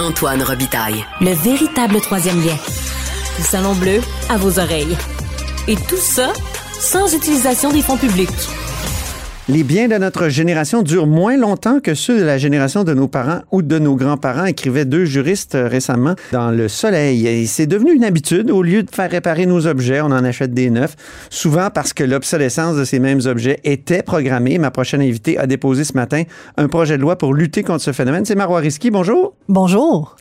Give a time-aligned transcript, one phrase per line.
[0.00, 1.04] Antoine Robitaille.
[1.20, 2.56] Le véritable troisième lien.
[3.38, 4.96] Le Salon Bleu à vos oreilles.
[5.68, 6.32] Et tout ça
[6.72, 8.30] sans utilisation des fonds publics.
[9.50, 13.08] Les biens de notre génération durent moins longtemps que ceux de la génération de nos
[13.08, 17.26] parents ou de nos grands-parents, écrivaient deux juristes euh, récemment dans Le Soleil.
[17.26, 18.52] Et c'est devenu une habitude.
[18.52, 20.94] Au lieu de faire réparer nos objets, on en achète des neufs,
[21.30, 24.56] souvent parce que l'obsolescence de ces mêmes objets était programmée.
[24.58, 26.22] Ma prochaine invitée a déposé ce matin
[26.56, 28.24] un projet de loi pour lutter contre ce phénomène.
[28.24, 28.92] C'est Marois Risky.
[28.92, 29.34] Bonjour.
[29.48, 30.14] Bonjour.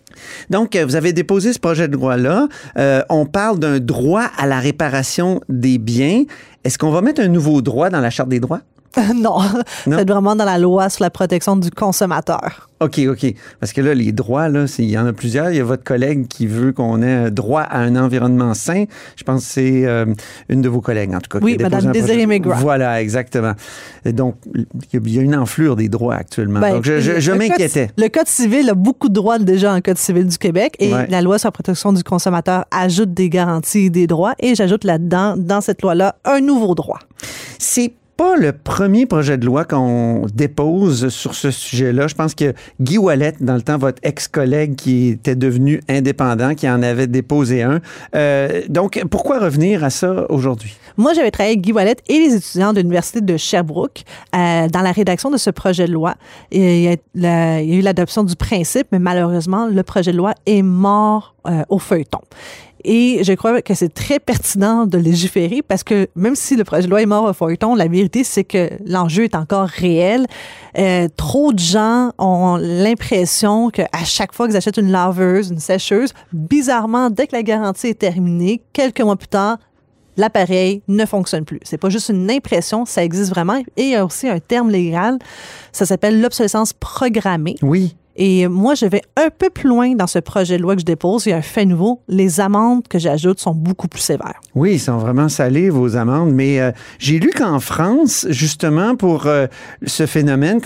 [0.50, 2.48] Donc, euh, vous avez déposé ce projet de loi-là.
[2.80, 6.24] Euh, on parle d'un droit à la réparation des biens.
[6.64, 8.62] Est-ce qu'on va mettre un nouveau droit dans la Charte des droits?
[9.16, 9.40] non,
[9.84, 12.70] c'est vraiment dans la loi sur la protection du consommateur.
[12.80, 13.34] OK, OK.
[13.60, 15.52] Parce que là, les droits, là, il y en a plusieurs.
[15.52, 18.86] Il y a votre collègue qui veut qu'on ait droit à un environnement sain.
[19.18, 20.06] Je pense que c'est euh,
[20.48, 21.44] une de vos collègues, en tout cas.
[21.44, 22.56] Oui, Mme Désirée Mégua.
[22.56, 23.54] Voilà, exactement.
[24.06, 24.36] donc,
[24.94, 26.62] il y a une enflure des droits actuellement.
[26.62, 27.92] Ben, donc, je, m'inquiétais.
[27.98, 31.22] Le Code civil a beaucoup de droits déjà en Code civil du Québec et la
[31.22, 35.36] loi sur la protection du consommateur ajoute des garanties et des droits et j'ajoute là-dedans,
[35.38, 37.00] dans cette loi-là, un nouveau droit.
[37.58, 42.08] C'est pas le premier projet de loi qu'on dépose sur ce sujet-là.
[42.08, 46.70] Je pense que Guy Wallet, dans le temps, votre ex-collègue qui était devenu indépendant, qui
[46.70, 47.80] en avait déposé un.
[48.18, 50.76] Euh, donc, pourquoi revenir à ça aujourd'hui?
[50.98, 54.04] Moi, j'avais travaillé avec Guy Wallet et les étudiants de l'Université de Sherbrooke
[54.36, 56.16] euh, dans la rédaction de ce projet de loi.
[56.52, 61.36] il, y a, eu l'adoption du principe, mais malheureusement, le projet de loi est mort
[61.48, 62.20] euh, au feuilleton.
[62.84, 66.84] Et je crois que c'est très pertinent de légiférer parce que même si le projet
[66.84, 70.26] de loi est mort au feuilleton, la vérité, c'est que l'enjeu est encore réel.
[70.78, 76.14] Euh, trop de gens ont l'impression qu'à chaque fois qu'ils achètent une laveuse, une sécheuse,
[76.32, 79.58] bizarrement, dès que la garantie est terminée, quelques mois plus tard,
[80.20, 81.60] l'appareil ne fonctionne plus.
[81.64, 83.62] C'est pas juste une impression, ça existe vraiment.
[83.78, 85.18] Et il y a aussi un terme légal,
[85.72, 87.56] ça s'appelle l'obsolescence programmée.
[87.62, 87.96] Oui.
[88.22, 90.86] Et moi, je vais un peu plus loin dans ce projet de loi que je
[90.86, 91.26] dépose.
[91.26, 92.02] Il y a un fait nouveau.
[92.10, 94.42] Les amendes que j'ajoute sont beaucoup plus sévères.
[94.56, 96.34] Oui, ils sont vraiment salés, vos amendes.
[96.34, 99.48] Mais euh, j'ai lu qu'en France, justement, pour euh,
[99.86, 100.60] ce phénomène,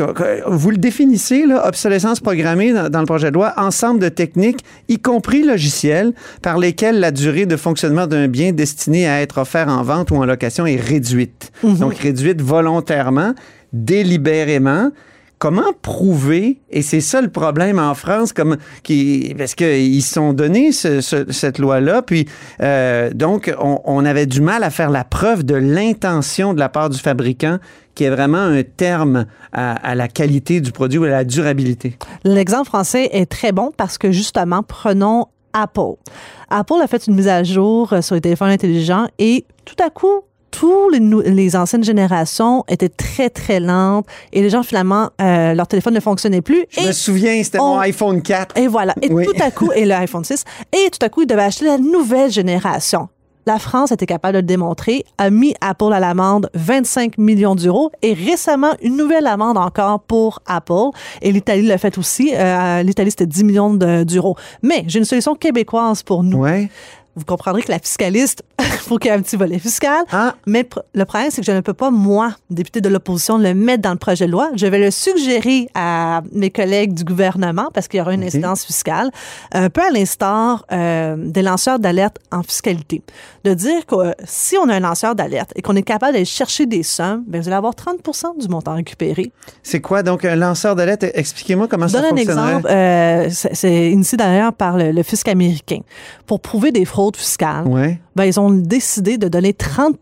[0.47, 4.97] vous le définissez, là, obsolescence programmée dans, le projet de loi, ensemble de techniques, y
[4.97, 9.83] compris logiciels, par lesquels la durée de fonctionnement d'un bien destiné à être offert en
[9.83, 11.51] vente ou en location est réduite.
[11.61, 11.77] Mhm.
[11.77, 13.35] Donc, réduite volontairement,
[13.73, 14.89] délibérément
[15.43, 20.71] comment prouver, et c'est ça le problème en France, comme, qui, parce qu'ils sont donnés
[20.71, 22.29] cette loi-là, puis
[22.61, 26.89] euh, donc on, avait du mal à faire la preuve de l'intention de la part
[26.89, 27.57] du fabricant
[27.93, 31.97] qui est vraiment un terme à, la qualité du produit ou à la durabilité.
[32.23, 35.95] L'exemple français est très bon parce que justement, prenons Apple.
[36.51, 39.89] Apple a fait une mise à jour euh, sur les téléphones intelligents et tout à
[39.89, 40.21] coup,
[40.53, 40.99] tous les,
[41.31, 45.99] les, anciennes générations étaient très, très lentes et les gens, finalement, euh, leur téléphone ne
[45.99, 46.65] fonctionnait plus.
[46.69, 48.57] Je me souviens, c'était mon iPhone 4.
[48.57, 48.93] Et voilà.
[49.01, 51.79] Et tout à coup, et l'iPhone 6, et tout à coup, ils devaient acheter la
[51.79, 53.09] nouvelle génération.
[53.45, 57.91] La France était capable de le démontrer, a mis Apple à l'amende 25 millions d'euros
[58.01, 60.91] et récemment une nouvelle amende encore pour Apple.
[61.21, 62.31] Et l'Italie l'a fait aussi.
[62.33, 64.37] Euh, L'Italie, c'était 10 millions d'euros.
[64.61, 66.37] Mais j'ai une solution québécoise pour nous.
[66.37, 66.69] Ouais
[67.15, 70.03] vous comprendrez que la fiscaliste, il faut qu'il y ait un petit volet fiscal.
[70.11, 70.35] Ah.
[70.47, 73.83] Mais le problème, c'est que je ne peux pas, moi, député de l'opposition, le mettre
[73.83, 74.49] dans le projet de loi.
[74.55, 78.65] Je vais le suggérer à mes collègues du gouvernement parce qu'il y aura une incidence
[78.65, 79.11] fiscale,
[79.51, 83.03] un peu à l'instar euh, des lanceurs d'alerte en fiscalité.
[83.43, 86.25] De dire que euh, si on a un lanceur d'alerte et qu'on est capable d'aller
[86.25, 87.99] chercher des sommes, bien, vous allez avoir 30
[88.39, 89.31] du montant récupéré.
[89.61, 90.01] C'est quoi?
[90.01, 91.05] Donc un lanceur d'alerte?
[91.13, 92.25] Expliquez-moi comment ça fonctionne.
[92.25, 92.67] Donne un exemple.
[92.71, 95.79] Euh, c'est initié d'ailleurs par le, le fisc américain.
[96.25, 97.65] Pour prouver des fraudes fiscale,
[98.15, 99.97] ben, ils ont décidé de donner 30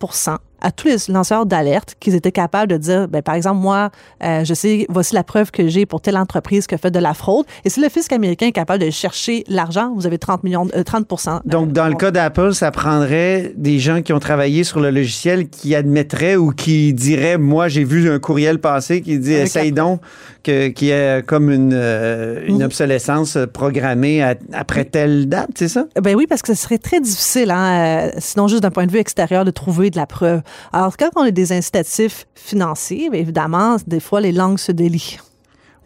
[0.61, 3.89] à tous les lanceurs d'alerte qu'ils étaient capables de dire, ben, par exemple, moi,
[4.23, 6.99] euh, je sais, voici la preuve que j'ai pour telle entreprise qui a fait de
[6.99, 7.45] la fraude.
[7.65, 11.11] Et si le fisc américain est capable de chercher l'argent, vous avez 30 millions, 30
[11.11, 14.91] euh, Donc, dans le cas d'Apple, ça prendrait des gens qui ont travaillé sur le
[14.91, 19.71] logiciel qui admettraient ou qui diraient, moi, j'ai vu un courriel passer qui dit, essaye
[19.71, 20.01] donc
[20.43, 25.85] qu'il y ait comme une, euh, une obsolescence programmée après telle date, c'est ça?
[26.01, 28.99] Ben oui, parce que ce serait très difficile, hein, sinon juste d'un point de vue
[28.99, 30.41] extérieur, de trouver de la preuve.
[30.73, 35.19] Alors, quand on a des incitatifs financiers, évidemment, des fois, les langues se délient.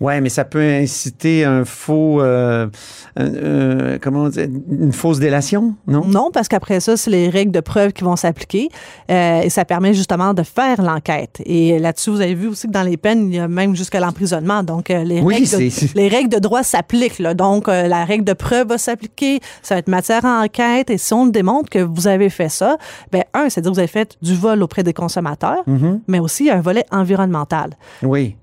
[0.01, 2.67] Ouais, mais ça peut inciter un faux, euh,
[4.01, 6.03] comment dire, une fausse délation, non?
[6.05, 8.67] Non, parce qu'après ça, c'est les règles de preuve qui vont s'appliquer
[9.09, 11.41] euh, et ça permet justement de faire l'enquête.
[11.45, 14.01] Et là-dessus, vous avez vu aussi que dans les peines, il y a même jusqu'à
[14.01, 14.63] l'emprisonnement.
[14.63, 17.21] Donc euh, les, règles de, les règles de droit s'appliquent.
[17.21, 20.89] Donc la règle de preuve va s'appliquer, ça va être matière à enquête.
[20.89, 22.77] Et si on démontre que vous avez fait ça,
[23.13, 25.99] ben un, c'est-à-dire que vous avez fait du vol auprès des consommateurs, mm-hmm.
[26.09, 27.71] mais aussi un volet environnemental.
[28.03, 28.35] Oui.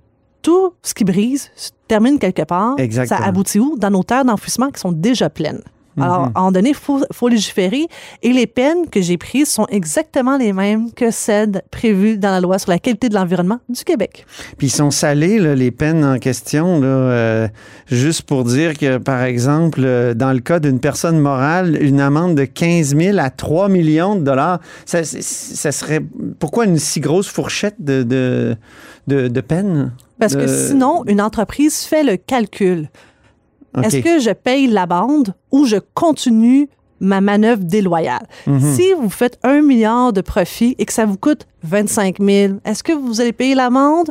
[0.43, 2.75] Tout ce qui brise se termine quelque part.
[2.79, 3.21] Exactement.
[3.21, 3.77] Ça aboutit où?
[3.79, 5.63] Dans nos terres d'enfouissement qui sont déjà pleines.
[6.01, 6.33] Alors, Mhm.
[6.35, 7.87] à un moment donné, il faut, faut légiférer.
[8.23, 12.41] Et les peines que j'ai prises sont exactement les mêmes que celles prévues dans la
[12.41, 14.25] loi sur la qualité de l'environnement du Québec.
[14.57, 17.49] Puis ils sont salés, là, les peines en question, là, euh,
[17.89, 22.37] juste pour dire que, par exemple, euh, dans le cas d'une personne morale, une amende
[22.37, 26.01] de 15 000 à 3 millions de dollars, ça serait...
[26.39, 28.57] Pourquoi une si grosse fourchette de, de,
[29.07, 29.93] de, de peine?
[30.19, 32.89] Parce que sinon, une entreprise fait le calcul.
[33.83, 36.69] Est-ce que je paye la bande ou je continue
[37.01, 38.27] ma manœuvre déloyale?
[38.47, 38.61] Mhm.
[38.61, 42.83] Si vous faites un milliard de profit et que ça vous coûte 25 000, est-ce
[42.85, 44.11] que vous allez payer l'amende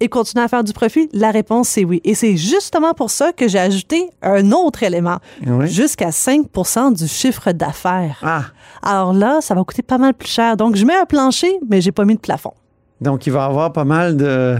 [0.00, 1.08] et continuer à faire du profit?
[1.12, 2.00] La réponse, c'est oui.
[2.04, 5.68] Et c'est justement pour ça que j'ai ajouté un autre élément, Oui.
[5.68, 8.18] jusqu'à 5% du chiffre d'affaires.
[8.22, 8.44] Ah,
[8.82, 10.56] Alors là, ça va coûter pas mal plus cher.
[10.56, 12.54] Donc, je mets un plancher, mais j'ai pas mis de plafond.
[13.02, 14.56] Donc il va y avoir pas mal de,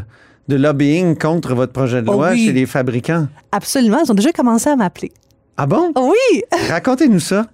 [0.48, 2.46] de lobbying contre votre projet de Oh loi oui.
[2.46, 3.28] chez les fabricants.
[3.52, 5.12] Absolument, ils ont déjà commencé à m'appeler.
[5.56, 5.92] Ah bon?
[5.96, 6.42] Oui!
[6.70, 7.46] Racontez-nous ça.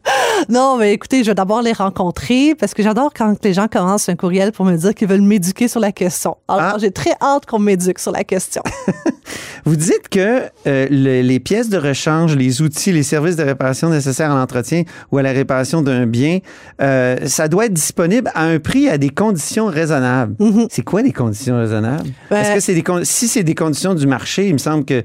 [0.48, 4.08] Non, mais écoutez, je vais d'abord les rencontrer parce que j'adore quand les gens commencent
[4.08, 6.36] un courriel pour me dire qu'ils veulent m'éduquer sur la question.
[6.48, 6.76] Alors, Ah.
[6.80, 8.62] j'ai très hâte qu'on m'éduque sur la question.
[9.64, 13.90] Vous dites que euh, le- les pièces de rechange, les outils, les services de réparation
[13.90, 16.38] nécessaires à l'entretien ou à la réparation d'un bien,
[16.80, 20.34] euh, ça doit être disponible à un prix à des conditions raisonnables.
[20.70, 22.04] C'est quoi des conditions raisonnables?
[22.06, 22.12] Mhm.
[22.30, 24.84] Ben- Est-ce que c'est des con- si c'est des conditions du marché, il me semble
[24.84, 25.02] que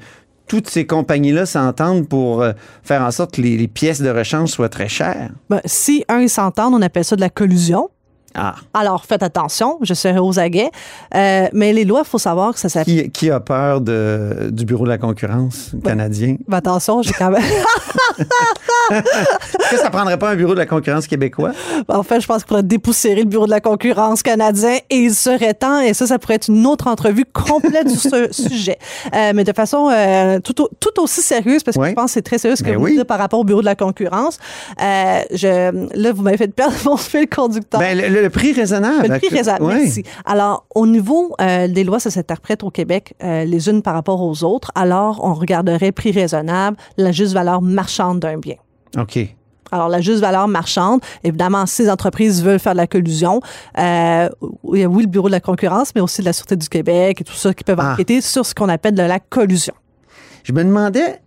[0.48, 2.52] toutes ces compagnies-là s'entendent pour euh,
[2.84, 5.30] faire en sorte que les, les pièces de rechange soient très chères.
[5.50, 7.90] Ben, si un, ils s'entendent, on appelle ça de la collusion.
[8.36, 10.72] Ah, Alors, faites attention, je serai aux aguets.
[11.16, 13.12] Euh, mais les lois, il faut savoir que ça s'applique.
[13.14, 16.38] qui, qui a peur de, du Bureau de la concurrence canadien?
[16.48, 17.44] Ben, attention, j'ai quand même.
[18.92, 21.52] Est-ce que ça prendrait pas un Bureau de la concurrence québécois?
[21.88, 25.14] en fait, je pense qu'il faudrait dépoussiérer le bureau de la concurrence canadien et il
[25.14, 25.80] serait temps.
[25.80, 28.78] Et ça, ça pourrait être une autre entrevue complète sur ce sujet.
[29.16, 32.12] Euh, mais de façon euh, tout, au- tout aussi sérieuse, parce que je pense que
[32.12, 32.96] c'est très sérieux ce que Ben vous oui.
[32.96, 34.38] dites par rapport au bureau de la concurrence.
[34.82, 37.80] Euh, je, là, vous m'avez fait perdre mon fil conducteur.
[37.80, 39.08] Ben, le, le prix raisonnable.
[39.08, 40.04] Le prix raisonnable, merci.
[40.26, 44.72] Alors, au niveau des lois, ça s'interprète au Québec les unes par rapport aux autres.
[44.76, 48.56] Alors, on regarderait prix raisonnable, la juste valeur marchande d'un bien.
[48.98, 49.20] OK.
[49.72, 53.42] Alors, la juste valeur marchande, évidemment, si les entreprises veulent faire de la collusion,
[53.80, 54.30] euh,
[54.72, 56.70] il y a, oui, le Bureau de la concurrence, mais aussi de la Sûreté du
[56.70, 57.94] Québec et tout ça qui peuvent Ah.
[57.94, 59.74] enquêter sur ce qu'on appelle de la collusion.
[60.44, 61.22] Je me demandais,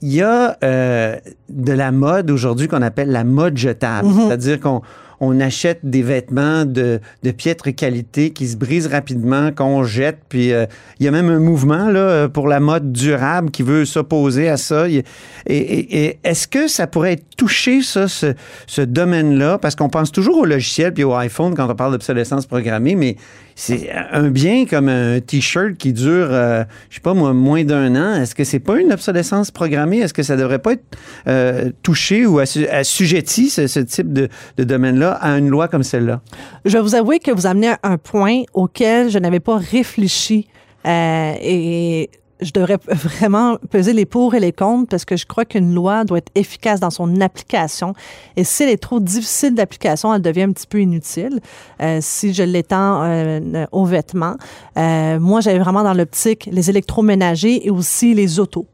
[0.00, 1.16] il y a euh,
[1.48, 4.08] de la mode aujourd'hui qu'on appelle la mode jetable.
[4.08, 4.26] Mhm.
[4.26, 4.82] C'est-à-dire qu'on
[5.24, 7.00] on achète des vêtements de,
[7.36, 10.18] piètre qualité qui se brisent rapidement, qu'on jette.
[10.28, 10.66] Puis euh,
[10.98, 11.88] il y a même un mouvement
[12.34, 14.86] pour la mode durable qui veut s'opposer à ça.
[14.88, 18.34] Et, est-ce que ça pourrait être touché, ça, ce,
[18.66, 19.58] ce domaine-là?
[19.58, 23.16] Parce qu'on pense toujours au logiciel puis au iPhone quand on parle d'obsolescence programmée, mais
[23.54, 27.94] c'est un bien comme un T-shirt qui dure, euh, je sais pas moi, moins d'un
[27.96, 28.14] an.
[28.20, 29.98] Est-ce que c'est pas une obsolescence programmée?
[29.98, 30.84] Est-ce que ça devrait pas être
[31.26, 36.20] euh, touché ou assu- assujetti, ce, type de, de domaine-là, à une loi comme celle-là?
[36.64, 40.48] Je vais vous avouer que vous amenez un point auquel je n'avais pas réfléchi
[40.86, 42.10] euh, et
[42.42, 46.04] je devrais vraiment peser les pour et les contre parce que je crois qu'une loi
[46.04, 47.94] doit être efficace dans son application
[48.36, 51.40] et si elle est trop difficile d'application, elle devient un petit peu inutile.
[51.80, 54.36] Euh, si je l'étends euh, aux vêtements,
[54.76, 58.66] euh, moi j'avais vraiment dans l'optique les électroménagers et aussi les autos.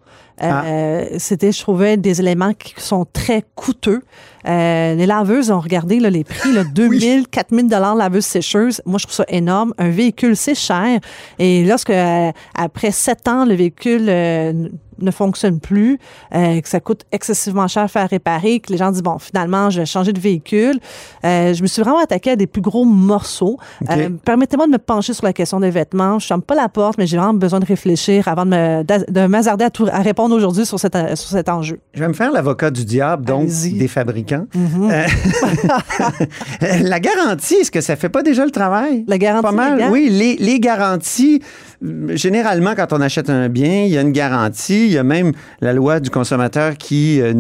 [0.43, 4.02] Euh, C'était, je trouvais, des éléments qui sont très coûteux.
[4.47, 8.81] Euh, les laveuses, ont regardé là, les prix, là, 2000, 4000 dollars laveuse sécheuse.
[8.87, 9.75] Moi, je trouve ça énorme.
[9.78, 11.00] Un véhicule, c'est cher.
[11.38, 14.69] Et lorsque, euh, après sept ans, le véhicule euh,
[15.00, 15.99] ne fonctionne plus,
[16.35, 19.71] euh, que ça coûte excessivement cher à faire réparer, que les gens disent, bon, finalement,
[19.71, 20.78] je vais changer de véhicule.
[21.25, 23.59] Euh, je me suis vraiment attaquée à des plus gros morceaux.
[23.90, 26.19] Euh, Permettez-moi de me pencher sur la question des vêtements.
[26.19, 29.64] Je ne ferme pas la porte, mais j'ai vraiment besoin de réfléchir avant de m'hasarder
[29.64, 31.81] à, tout- à répondre aujourd'hui sur, cet, sur cet enjeu.
[31.95, 34.47] Je vais me faire l'avocat du diable, donc des fabricants.
[34.55, 34.90] Mhm.
[34.90, 35.07] Euh,
[36.83, 39.05] la garantie, est-ce que ça fait pas déjà le travail?
[39.07, 40.09] La garantie Pas mal, oui.
[40.11, 41.40] Les, les garanties,
[41.82, 44.87] généralement, quand on achète un bien, il y a une garantie.
[44.87, 47.35] Il y a même la loi du consommateur qui euh,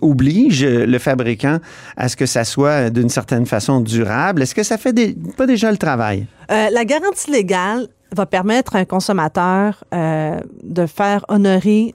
[0.00, 1.58] oblige le fabricant
[1.96, 4.42] à ce que ça soit d'une certaine façon durable.
[4.42, 4.94] Est-ce que ça fait
[5.36, 6.26] pas déjà le travail?
[6.50, 11.94] Euh, la garantie légale va permettre à un consommateur euh, de faire honorer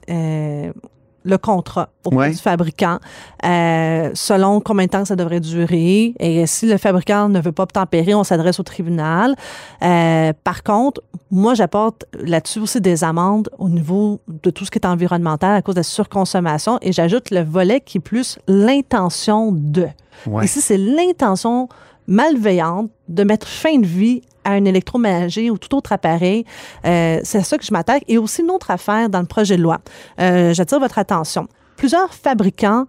[1.24, 2.30] le contrat auprès Ouais.
[2.30, 2.98] du fabricant
[3.44, 6.14] euh, selon combien de temps ça devrait durer.
[6.18, 9.34] Et si le fabricant ne veut pas obtempérer, on s'adresse au tribunal.
[9.82, 11.00] Euh, par contre,
[11.30, 15.62] moi, j'apporte là-dessus aussi des amendes au niveau de tout ce qui est environnemental à
[15.62, 19.86] cause de la surconsommation et j'ajoute le volet qui est plus l'intention de.
[20.26, 20.44] Ouais.
[20.44, 21.68] Ici, c'est l'intention
[22.06, 26.44] malveillante de mettre fin de vie à un électroménager ou tout autre appareil.
[26.84, 28.02] Euh, c'est à ça que je m'attaque.
[28.08, 29.78] Et aussi une autre affaire dans le projet de loi.
[30.20, 31.46] Euh, J'attire votre attention.
[31.76, 32.86] Plusieurs fabricants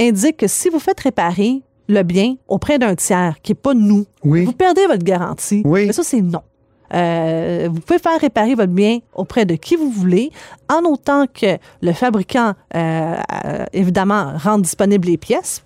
[0.00, 4.06] indiquent que si vous faites réparer le bien auprès d'un tiers, qui n'est pas nous,
[4.24, 4.44] Oui.
[4.44, 5.62] vous perdez votre garantie.
[5.64, 5.86] Oui.
[5.86, 6.42] Mais ça, c'est non.
[6.94, 10.30] Euh, vous pouvez faire réparer votre bien auprès de qui vous voulez,
[10.70, 12.54] en autant que le fabricant,
[13.72, 15.64] évidemment, rende disponibles les pièces.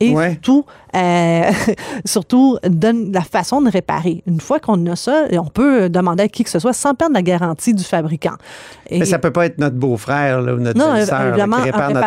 [0.00, 0.32] Et Ouais.
[0.32, 0.64] surtout,
[0.96, 1.42] euh,
[2.04, 4.22] surtout, donne la façon de réparer.
[4.26, 7.14] Une fois qu'on a ça, on peut demander à qui que ce soit sans perdre
[7.14, 8.34] la garantie du fabricant.
[8.90, 11.38] Et- Mais ça peut pas être notre beau-frère ou notre non, qui répare un, notre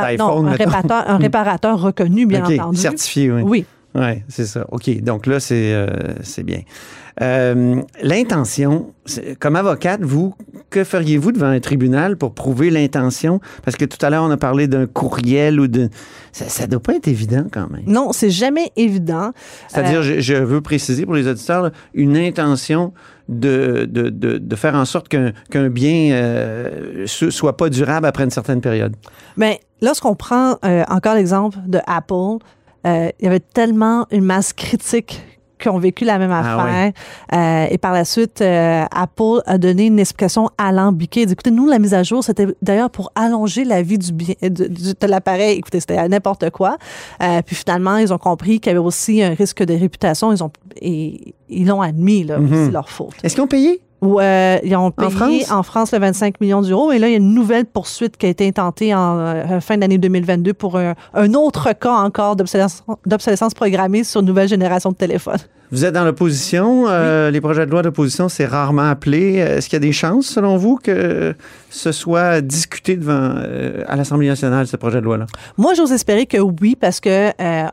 [0.02, 0.48] répa- non, iPhone.
[0.48, 2.78] un réparateur, un réparateur reconnu, bien entendu.
[2.78, 3.42] certifié, oui.
[3.46, 3.66] Oui.
[3.96, 4.66] Oui, c'est ça.
[4.72, 5.88] OK, donc là, c'est euh,
[6.44, 6.60] bien.
[7.22, 8.92] Euh, L'intention,
[9.40, 10.36] comme avocate, vous,
[10.70, 13.40] que feriez-vous devant un tribunal pour prouver l'intention?
[13.64, 15.90] Parce que tout à l'heure, on a parlé d'un courriel ou de...
[16.34, 17.84] Ça ne doit pas être évident quand même.
[17.88, 19.32] Non, c'est jamais évident.
[19.70, 22.92] C'est-à-dire, Euh, je, je veux préciser pour les auditeurs, là, une intention
[23.30, 28.26] de, de, de, de faire en sorte qu'un bien euh, ne soit pas durable après
[28.26, 28.94] une certaine période.
[29.38, 30.58] Mais lorsqu'on prend
[30.90, 32.44] encore l'exemple de Apple,
[32.86, 35.22] euh, il y avait tellement une masse critique
[35.58, 36.92] qui ont vécu la même Ah affaire.
[37.34, 41.22] Euh, et par la suite, euh, Apple a donné une explication alambiquée.
[41.22, 44.12] Il dit, écoutez, nous, la mise à jour, c'était d'ailleurs pour allonger la vie du
[44.12, 45.58] bien, de, l'appareil.
[45.58, 46.78] Écoutez, c'était n'importe quoi.
[47.24, 50.34] Euh, puis finalement, ils ont compris qu'il y avait aussi un risque de réputation.
[50.34, 50.52] Ils ont,
[50.82, 52.66] et ils l'ont admis, là, Mhm.
[52.66, 53.16] c'est leur faute.
[53.24, 53.82] Est-ce qu'ils ont payé?
[54.06, 55.52] Ou euh, ils ont payé France?
[55.52, 56.92] en France, le 25 millions d'euros.
[56.92, 59.78] Et là, il y a une nouvelle poursuite qui a été intentée en euh, fin
[59.78, 64.96] d'année 2022 pour un, un autre cas encore d'obsolescence programmée sur une nouvelle génération de
[64.96, 65.40] téléphones.
[65.72, 66.86] Vous êtes dans l'opposition.
[66.88, 69.36] euh, Les projets de loi d'opposition, c'est rarement appelé.
[69.38, 71.34] Est-ce qu'il y a des chances, selon vous, que
[71.72, 75.26] ce soit discuté devant, euh, à l'Assemblée nationale, ce projet de loi-là?
[75.58, 77.66] Moi, j'ose espérer que oui, parce que euh,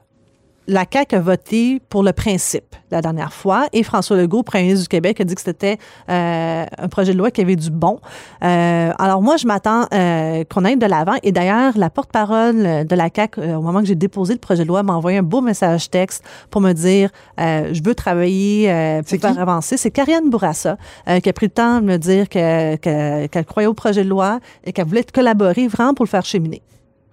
[0.69, 4.83] la CAQ a voté pour le principe la dernière fois et François Legault, premier ministre
[4.85, 5.78] du Québec, a dit que c'était
[6.09, 7.99] euh, un projet de loi qui avait du bon.
[8.45, 11.14] Euh, alors moi, je m'attends euh, qu'on aille de l'avant.
[11.23, 14.62] Et d'ailleurs, la porte-parole de la CAQ, euh, au moment que j'ai déposé le projet
[14.62, 18.71] de loi, m'a envoyé un beau message texte pour me dire euh, je veux travailler
[18.71, 19.38] euh, pour faire qui?
[19.38, 19.76] avancer.
[19.76, 20.76] C'est Karianne Bourassa
[21.09, 24.04] euh, qui a pris le temps de me dire que- que- qu'elle croyait au projet
[24.04, 26.62] de loi et qu'elle voulait collaborer vraiment pour le faire cheminer.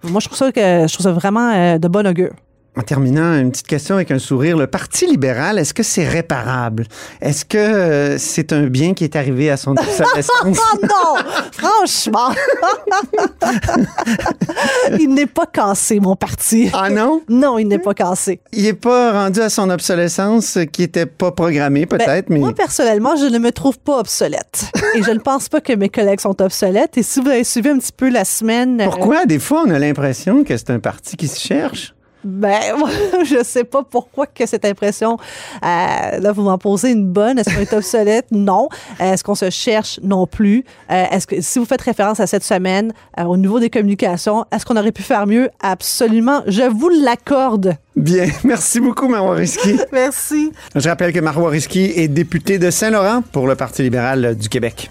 [0.04, 2.32] Moi, je trouve ça, que, je trouve ça vraiment euh, de bon augure.
[2.76, 4.56] En terminant, une petite question avec un sourire.
[4.56, 6.86] Le Parti libéral, est-ce que c'est réparable?
[7.20, 10.28] Est-ce que euh, c'est un bien qui est arrivé à son obsolescence?
[10.72, 11.20] Oh non!
[11.52, 12.30] Franchement!
[15.00, 16.70] il n'est pas cassé, mon parti.
[16.72, 17.22] ah non?
[17.28, 18.40] Non, il n'est pas cassé.
[18.52, 22.38] Il n'est pas rendu à son obsolescence euh, qui n'était pas programmée, Ben, peut-être, mais...
[22.38, 24.70] Moi, personnellement, je ne me trouve pas obsolète.
[24.94, 26.96] Et je ne pense pas que mes collègues sont obsolètes.
[26.98, 28.80] Et si vous avez suivi un petit peu la semaine.
[28.80, 29.26] euh, Pourquoi?
[29.26, 31.94] Des fois, on a l'impression que c'est un parti qui se cherche?
[32.24, 32.60] Ben,
[33.24, 35.16] je sais pas pourquoi que cette impression.
[35.64, 37.38] euh, là, vous m'en posez une bonne.
[37.38, 38.26] Est-ce qu'on est obsolète?
[38.32, 38.68] Non.
[38.98, 40.00] Est-ce qu'on se cherche?
[40.02, 40.64] Non plus?
[40.90, 44.44] Euh, est-ce que si vous faites référence à cette semaine euh, au niveau des communications,
[44.52, 45.50] est-ce qu'on aurait pu faire mieux?
[45.62, 46.42] Absolument.
[46.46, 47.76] Je vous l'accorde.
[47.96, 48.26] Bien.
[48.44, 49.76] Merci beaucoup, Marois Risky.
[49.92, 50.52] Merci.
[50.74, 54.90] Je rappelle que Marois Risky est député de Saint-Laurent pour le Parti libéral du Québec.